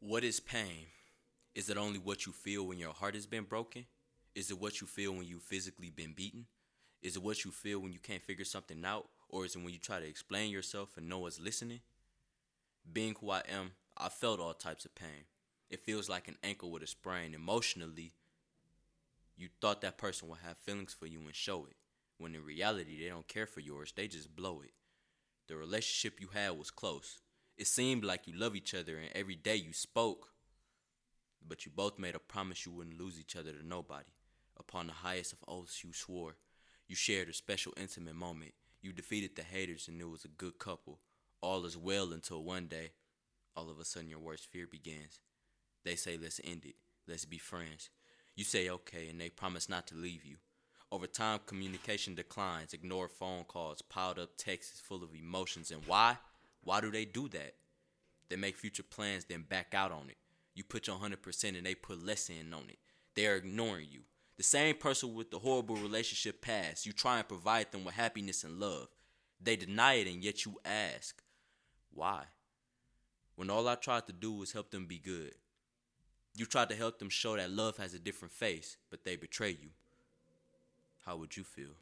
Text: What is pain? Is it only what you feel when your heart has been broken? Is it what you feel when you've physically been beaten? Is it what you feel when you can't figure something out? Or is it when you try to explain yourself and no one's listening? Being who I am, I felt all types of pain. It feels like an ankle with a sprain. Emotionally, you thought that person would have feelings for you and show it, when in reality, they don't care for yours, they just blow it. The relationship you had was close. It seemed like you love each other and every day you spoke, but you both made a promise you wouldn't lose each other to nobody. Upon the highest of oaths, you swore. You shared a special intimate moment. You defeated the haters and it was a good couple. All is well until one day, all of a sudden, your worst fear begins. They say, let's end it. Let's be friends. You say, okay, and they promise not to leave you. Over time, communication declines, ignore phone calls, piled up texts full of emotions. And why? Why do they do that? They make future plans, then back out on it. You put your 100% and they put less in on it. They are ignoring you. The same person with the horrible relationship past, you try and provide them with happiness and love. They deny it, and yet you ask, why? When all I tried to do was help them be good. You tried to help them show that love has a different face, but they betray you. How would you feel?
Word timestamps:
What 0.00 0.24
is 0.24 0.40
pain? 0.40 0.86
Is 1.54 1.70
it 1.70 1.78
only 1.78 1.98
what 1.98 2.26
you 2.26 2.32
feel 2.32 2.66
when 2.66 2.78
your 2.78 2.92
heart 2.92 3.14
has 3.14 3.26
been 3.26 3.44
broken? 3.44 3.86
Is 4.34 4.50
it 4.50 4.60
what 4.60 4.80
you 4.80 4.86
feel 4.86 5.12
when 5.12 5.26
you've 5.26 5.42
physically 5.42 5.88
been 5.88 6.12
beaten? 6.12 6.46
Is 7.00 7.16
it 7.16 7.22
what 7.22 7.44
you 7.46 7.50
feel 7.50 7.78
when 7.78 7.94
you 7.94 7.98
can't 7.98 8.22
figure 8.22 8.44
something 8.44 8.84
out? 8.84 9.08
Or 9.30 9.46
is 9.46 9.56
it 9.56 9.62
when 9.62 9.72
you 9.72 9.78
try 9.78 9.98
to 9.98 10.06
explain 10.06 10.50
yourself 10.50 10.98
and 10.98 11.08
no 11.08 11.20
one's 11.20 11.40
listening? 11.40 11.80
Being 12.92 13.16
who 13.18 13.30
I 13.30 13.42
am, 13.48 13.72
I 13.96 14.10
felt 14.10 14.38
all 14.38 14.52
types 14.52 14.84
of 14.84 14.94
pain. 14.94 15.24
It 15.70 15.84
feels 15.84 16.10
like 16.10 16.28
an 16.28 16.36
ankle 16.44 16.70
with 16.70 16.82
a 16.82 16.86
sprain. 16.86 17.32
Emotionally, 17.34 18.12
you 19.34 19.48
thought 19.60 19.80
that 19.80 19.96
person 19.96 20.28
would 20.28 20.40
have 20.46 20.58
feelings 20.58 20.92
for 20.92 21.06
you 21.06 21.20
and 21.20 21.34
show 21.34 21.64
it, 21.64 21.76
when 22.18 22.34
in 22.34 22.44
reality, 22.44 23.02
they 23.02 23.08
don't 23.08 23.26
care 23.26 23.46
for 23.46 23.60
yours, 23.60 23.92
they 23.96 24.08
just 24.08 24.36
blow 24.36 24.60
it. 24.62 24.72
The 25.48 25.56
relationship 25.56 26.20
you 26.20 26.28
had 26.34 26.50
was 26.50 26.70
close. 26.70 27.20
It 27.56 27.66
seemed 27.66 28.04
like 28.04 28.26
you 28.26 28.34
love 28.36 28.54
each 28.54 28.74
other 28.74 28.98
and 28.98 29.08
every 29.14 29.34
day 29.34 29.56
you 29.56 29.72
spoke, 29.72 30.28
but 31.46 31.64
you 31.64 31.72
both 31.74 31.98
made 31.98 32.14
a 32.14 32.18
promise 32.18 32.66
you 32.66 32.72
wouldn't 32.72 33.00
lose 33.00 33.18
each 33.18 33.36
other 33.36 33.52
to 33.52 33.66
nobody. 33.66 34.12
Upon 34.58 34.86
the 34.86 34.92
highest 34.92 35.32
of 35.32 35.44
oaths, 35.48 35.82
you 35.82 35.92
swore. 35.92 36.36
You 36.86 36.94
shared 36.94 37.28
a 37.28 37.32
special 37.32 37.72
intimate 37.76 38.14
moment. 38.14 38.52
You 38.82 38.92
defeated 38.92 39.36
the 39.36 39.42
haters 39.42 39.88
and 39.88 40.00
it 40.00 40.08
was 40.08 40.24
a 40.24 40.28
good 40.28 40.58
couple. 40.58 40.98
All 41.40 41.64
is 41.64 41.76
well 41.76 42.12
until 42.12 42.42
one 42.42 42.66
day, 42.66 42.90
all 43.56 43.70
of 43.70 43.80
a 43.80 43.84
sudden, 43.84 44.10
your 44.10 44.18
worst 44.18 44.46
fear 44.46 44.66
begins. 44.70 45.20
They 45.84 45.96
say, 45.96 46.18
let's 46.20 46.40
end 46.44 46.64
it. 46.64 46.74
Let's 47.08 47.24
be 47.24 47.38
friends. 47.38 47.88
You 48.34 48.44
say, 48.44 48.68
okay, 48.68 49.08
and 49.08 49.18
they 49.20 49.30
promise 49.30 49.68
not 49.68 49.86
to 49.88 49.94
leave 49.94 50.24
you. 50.24 50.36
Over 50.92 51.06
time, 51.06 51.40
communication 51.46 52.14
declines, 52.14 52.74
ignore 52.74 53.08
phone 53.08 53.44
calls, 53.44 53.82
piled 53.82 54.18
up 54.18 54.36
texts 54.36 54.80
full 54.80 55.02
of 55.02 55.14
emotions. 55.14 55.70
And 55.70 55.82
why? 55.86 56.18
Why 56.66 56.80
do 56.80 56.90
they 56.90 57.04
do 57.04 57.28
that? 57.28 57.54
They 58.28 58.34
make 58.34 58.56
future 58.56 58.82
plans, 58.82 59.24
then 59.24 59.44
back 59.48 59.72
out 59.72 59.92
on 59.92 60.10
it. 60.10 60.16
You 60.52 60.64
put 60.64 60.88
your 60.88 60.96
100% 60.96 61.56
and 61.56 61.64
they 61.64 61.76
put 61.76 62.04
less 62.04 62.28
in 62.28 62.52
on 62.52 62.64
it. 62.68 62.78
They 63.14 63.28
are 63.28 63.36
ignoring 63.36 63.86
you. 63.88 64.00
The 64.36 64.42
same 64.42 64.74
person 64.74 65.14
with 65.14 65.30
the 65.30 65.38
horrible 65.38 65.76
relationship 65.76 66.42
past, 66.42 66.84
you 66.84 66.92
try 66.92 67.18
and 67.18 67.28
provide 67.28 67.70
them 67.70 67.84
with 67.84 67.94
happiness 67.94 68.42
and 68.42 68.58
love. 68.58 68.88
They 69.40 69.54
deny 69.54 69.94
it, 69.94 70.08
and 70.08 70.24
yet 70.24 70.44
you 70.44 70.58
ask, 70.64 71.22
why? 71.94 72.24
When 73.36 73.48
all 73.48 73.68
I 73.68 73.76
tried 73.76 74.08
to 74.08 74.12
do 74.12 74.32
was 74.32 74.50
help 74.50 74.72
them 74.72 74.86
be 74.86 74.98
good. 74.98 75.34
You 76.34 76.46
tried 76.46 76.70
to 76.70 76.74
help 76.74 76.98
them 76.98 77.10
show 77.10 77.36
that 77.36 77.52
love 77.52 77.76
has 77.76 77.94
a 77.94 78.00
different 78.00 78.32
face, 78.34 78.76
but 78.90 79.04
they 79.04 79.14
betray 79.14 79.50
you. 79.50 79.68
How 81.04 81.16
would 81.16 81.36
you 81.36 81.44
feel? 81.44 81.76